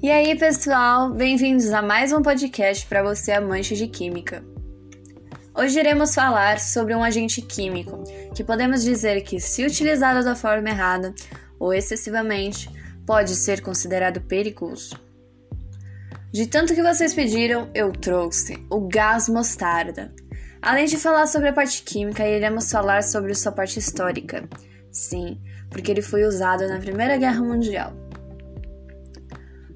E 0.00 0.12
aí, 0.12 0.38
pessoal, 0.38 1.10
bem-vindos 1.10 1.72
a 1.72 1.82
mais 1.82 2.12
um 2.12 2.22
podcast 2.22 2.86
para 2.86 3.02
você 3.02 3.32
amante 3.32 3.74
de 3.74 3.88
química. 3.88 4.44
Hoje 5.52 5.76
iremos 5.80 6.14
falar 6.14 6.60
sobre 6.60 6.94
um 6.94 7.02
agente 7.02 7.42
químico 7.42 8.04
que 8.32 8.44
podemos 8.44 8.84
dizer 8.84 9.22
que, 9.22 9.40
se 9.40 9.66
utilizado 9.66 10.24
da 10.24 10.36
forma 10.36 10.68
errada 10.68 11.12
ou 11.58 11.74
excessivamente, 11.74 12.70
pode 13.04 13.34
ser 13.34 13.60
considerado 13.60 14.20
perigoso. 14.20 14.96
De 16.32 16.46
tanto 16.46 16.76
que 16.76 16.82
vocês 16.82 17.12
pediram, 17.12 17.68
eu 17.74 17.90
trouxe 17.90 18.64
o 18.70 18.86
gás 18.86 19.28
mostarda. 19.28 20.14
Além 20.62 20.86
de 20.86 20.96
falar 20.96 21.26
sobre 21.26 21.48
a 21.48 21.52
parte 21.52 21.82
química, 21.82 22.24
iremos 22.24 22.70
falar 22.70 23.02
sobre 23.02 23.34
sua 23.34 23.50
parte 23.50 23.80
histórica. 23.80 24.48
Sim, 24.92 25.40
porque 25.68 25.90
ele 25.90 26.02
foi 26.02 26.22
usado 26.22 26.68
na 26.68 26.78
Primeira 26.78 27.16
Guerra 27.16 27.42
Mundial. 27.42 28.07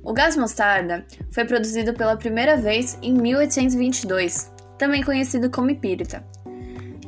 O 0.05 0.12
gás 0.12 0.37
mostarda 0.37 1.06
foi 1.30 1.45
produzido 1.45 1.95
pela 1.95 2.16
primeira 2.16 2.56
vez 2.56 2.98
em 3.01 3.12
1822, 3.12 4.52
também 4.77 5.01
conhecido 5.01 5.48
como 5.48 5.73
pírita, 5.77 6.27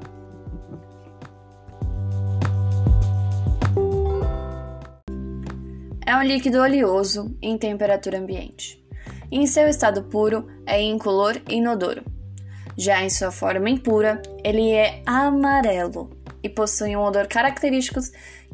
É 6.07 6.17
um 6.17 6.23
líquido 6.23 6.63
oleoso 6.63 7.37
em 7.43 7.59
temperatura 7.59 8.19
ambiente. 8.19 8.83
Em 9.31 9.47
seu 9.47 9.69
estado 9.69 10.05
puro, 10.05 10.47
é 10.65 10.81
incolor 10.81 11.37
e 11.47 11.57
inodoro. 11.57 12.03
Já 12.79 13.03
em 13.03 13.11
sua 13.11 13.31
forma 13.31 13.69
impura, 13.69 14.23
ele 14.43 14.71
é 14.71 15.03
amarelo 15.05 16.17
e 16.49 16.51
possui 16.51 16.97
um 16.97 17.03
odor 17.03 17.27
característico 17.29 18.01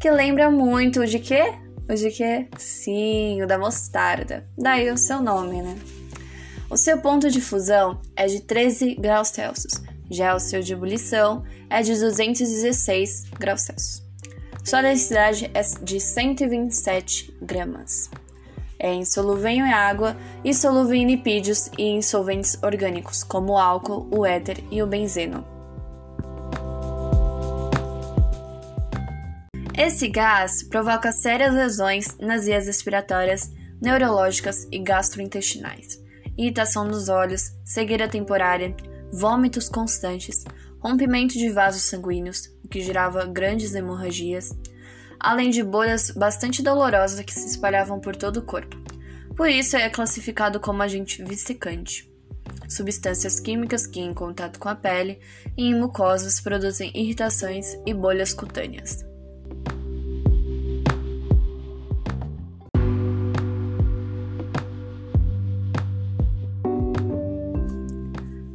que 0.01 0.11
lembra 0.11 0.51
muito 0.51 1.07
de 1.07 1.21
quê? 1.21 1.55
O 1.89 1.95
de 1.95 2.11
quê? 2.11 2.49
Sim, 2.59 3.43
o 3.43 3.47
da 3.47 3.57
mostarda. 3.57 4.47
Daí 4.59 4.91
o 4.91 4.99
seu 4.99 5.23
nome, 5.23 5.63
né? 5.63 5.77
O 6.69 6.77
seu 6.77 6.99
ponto 6.99 7.31
de 7.31 7.41
fusão 7.41 8.01
é 8.17 8.27
de 8.27 8.41
13 8.41 8.97
graus 8.97 9.29
Celsius. 9.29 9.81
Já 10.11 10.35
o 10.35 10.41
seu 10.41 10.61
de 10.61 10.73
ebulição 10.73 11.45
é 11.71 11.83
de 11.83 11.93
216 11.93 13.31
graus 13.39 13.63
Celsius. 13.63 14.03
Sua 14.65 14.83
densidade 14.83 15.51
é 15.55 15.61
de 15.83 16.01
127 16.01 17.37
gramas. 17.41 18.11
É 18.79 18.93
insolúvel 18.93 19.51
em 19.51 19.73
água 19.73 20.17
e 20.43 20.53
solúvel 20.53 20.95
em 20.95 21.07
lipídios 21.07 21.71
e 21.79 21.85
em 21.85 22.03
solventes 22.03 22.59
orgânicos, 22.63 23.23
como 23.23 23.53
o 23.53 23.59
álcool, 23.59 24.09
o 24.11 24.27
éter 24.27 24.59
e 24.71 24.83
o 24.83 24.87
benzeno. 24.87 25.54
Esse 29.77 30.07
gás 30.07 30.63
provoca 30.63 31.11
sérias 31.11 31.53
lesões 31.53 32.17
nas 32.21 32.45
vias 32.45 32.67
respiratórias, 32.67 33.51
neurológicas 33.83 34.69
e 34.71 34.79
gastrointestinais, 34.79 36.01
irritação 36.39 36.87
dos 36.87 37.09
olhos, 37.09 37.51
cegueira 37.65 38.09
temporária, 38.09 38.75
vômitos 39.13 39.69
constantes, 39.69 40.45
rompimento 40.79 41.35
de 41.35 41.51
vasos 41.51 41.83
sanguíneos, 41.83 42.55
o 42.65 42.69
que 42.69 42.81
gerava 42.81 43.27
grandes 43.27 43.75
hemorragias, 43.75 44.57
além 45.19 45.51
de 45.51 45.65
bolhas 45.65 46.09
bastante 46.13 46.63
dolorosas 46.63 47.25
que 47.25 47.35
se 47.35 47.49
espalhavam 47.49 47.99
por 47.99 48.15
todo 48.15 48.37
o 48.37 48.43
corpo. 48.43 48.77
Por 49.37 49.49
isso 49.49 49.77
é 49.77 49.91
classificado 49.91 50.61
como 50.61 50.85
agente 50.85 51.25
vissecante. 51.25 52.09
Substâncias 52.69 53.41
químicas 53.41 53.89
que, 53.89 53.99
em 53.99 54.15
contato 54.15 54.61
com 54.61 54.69
a 54.69 54.77
pele 54.77 55.19
e 55.57 55.65
em 55.65 55.75
mucosas, 55.75 56.41
produzem 56.41 56.93
irritações 56.95 57.77
e 57.85 57.93
bolhas 57.93 58.33
cutâneas. 58.33 59.14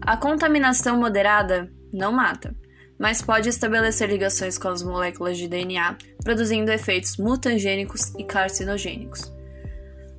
A 0.10 0.18
contaminação 0.18 0.98
moderada 0.98 1.72
não 1.94 2.12
mata, 2.12 2.56
mas 2.98 3.22
pode 3.22 3.48
estabelecer 3.48 4.10
ligações 4.10 4.58
com 4.58 4.68
as 4.68 4.82
moléculas 4.82 5.38
de 5.38 5.48
DNA, 5.48 5.96
produzindo 6.24 6.72
efeitos 6.72 7.16
mutagênicos 7.18 8.12
e 8.18 8.24
carcinogênicos. 8.24 9.32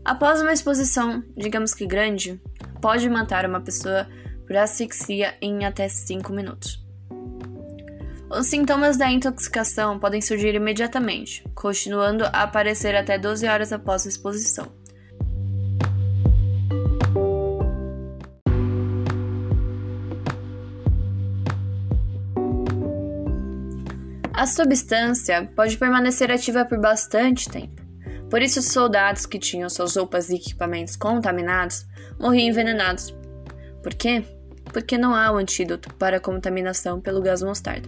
Após 0.04 0.40
uma 0.40 0.52
exposição, 0.52 1.24
digamos 1.36 1.74
que 1.74 1.88
grande, 1.88 2.40
pode 2.80 3.10
matar 3.10 3.44
uma 3.44 3.60
pessoa 3.60 4.06
por 4.46 4.56
asfixia 4.56 5.34
em 5.42 5.64
até 5.64 5.88
5 5.88 6.32
minutos. 6.32 6.80
Os 8.30 8.46
sintomas 8.46 8.96
da 8.96 9.10
intoxicação 9.10 9.98
podem 9.98 10.20
surgir 10.20 10.54
imediatamente, 10.54 11.42
continuando 11.52 12.24
a 12.26 12.44
aparecer 12.44 12.94
até 12.94 13.18
12 13.18 13.44
horas 13.48 13.72
após 13.72 14.06
a 14.06 14.08
exposição. 14.08 14.79
A 24.40 24.46
substância 24.46 25.52
pode 25.54 25.76
permanecer 25.76 26.32
ativa 26.32 26.64
por 26.64 26.80
bastante 26.80 27.46
tempo. 27.46 27.82
Por 28.30 28.40
isso, 28.40 28.60
os 28.60 28.68
soldados 28.68 29.26
que 29.26 29.38
tinham 29.38 29.68
suas 29.68 29.94
roupas 29.96 30.30
e 30.30 30.36
equipamentos 30.36 30.96
contaminados 30.96 31.86
morriam 32.18 32.48
envenenados. 32.48 33.14
Por 33.82 33.92
quê? 33.92 34.24
Porque 34.72 34.96
não 34.96 35.14
há 35.14 35.30
um 35.30 35.36
antídoto 35.36 35.92
para 35.96 36.16
a 36.16 36.20
contaminação 36.20 37.02
pelo 37.02 37.20
gás 37.20 37.42
mostarda. 37.42 37.86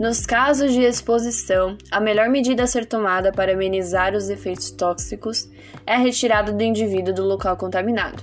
Nos 0.00 0.24
casos 0.24 0.72
de 0.72 0.80
exposição, 0.80 1.76
a 1.90 2.00
melhor 2.00 2.30
medida 2.30 2.62
a 2.62 2.66
ser 2.66 2.86
tomada 2.86 3.30
para 3.30 3.52
amenizar 3.52 4.14
os 4.14 4.30
efeitos 4.30 4.70
tóxicos 4.70 5.46
é 5.86 5.92
a 5.92 5.98
retirada 5.98 6.54
do 6.54 6.62
indivíduo 6.62 7.12
do 7.12 7.22
local 7.22 7.54
contaminado. 7.54 8.22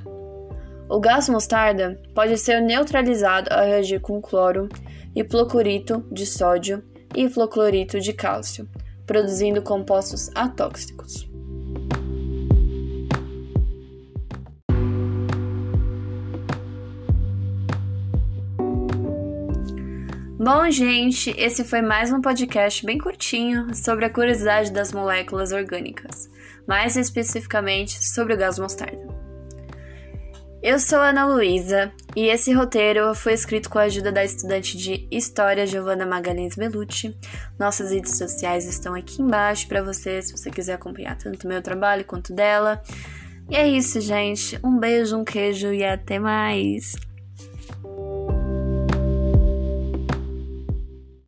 O 0.90 1.00
gás 1.00 1.30
mostarda 1.30 2.02
pode 2.16 2.36
ser 2.36 2.64
neutralizado 2.64 3.54
ao 3.54 3.64
reagir 3.64 4.00
com 4.00 4.20
cloro, 4.20 4.68
hipoclorito 5.16 6.04
de 6.12 6.26
sódio 6.26 6.82
e 7.16 7.26
hipoclorito 7.26 8.00
de 8.00 8.12
cálcio, 8.12 8.68
produzindo 9.06 9.62
compostos 9.62 10.32
atóxicos. 10.34 11.30
Bom, 20.40 20.70
gente, 20.70 21.32
esse 21.32 21.64
foi 21.64 21.82
mais 21.82 22.12
um 22.12 22.22
podcast 22.22 22.86
bem 22.86 23.00
curtinho 23.00 23.74
sobre 23.74 24.06
a 24.06 24.10
curiosidade 24.10 24.72
das 24.72 24.92
moléculas 24.92 25.52
orgânicas, 25.52 26.30
mais 26.68 26.96
especificamente 26.96 28.06
sobre 28.06 28.36
o 28.36 28.38
gás 28.38 28.60
mostarda. 28.60 29.08
Eu 30.62 30.78
sou 30.78 31.00
Ana 31.00 31.26
Luísa 31.26 31.92
e 32.16 32.28
esse 32.28 32.54
roteiro 32.54 33.16
foi 33.16 33.34
escrito 33.34 33.68
com 33.68 33.80
a 33.80 33.84
ajuda 33.84 34.12
da 34.12 34.24
estudante 34.24 34.78
de 34.78 35.08
História 35.10 35.66
Giovanna 35.66 36.06
Magalhães 36.06 36.56
Belucci. 36.56 37.18
Nossas 37.58 37.92
redes 37.92 38.16
sociais 38.16 38.68
estão 38.68 38.94
aqui 38.94 39.24
embaixo 39.24 39.68
para 39.68 39.82
você, 39.82 40.22
se 40.22 40.38
você 40.38 40.52
quiser 40.52 40.74
acompanhar 40.74 41.18
tanto 41.18 41.48
meu 41.48 41.64
trabalho 41.64 42.06
quanto 42.06 42.32
dela. 42.32 42.80
E 43.50 43.56
é 43.56 43.68
isso, 43.68 44.00
gente. 44.00 44.60
Um 44.64 44.78
beijo, 44.78 45.18
um 45.18 45.26
queijo 45.26 45.74
e 45.74 45.84
até 45.84 46.20
mais! 46.20 47.07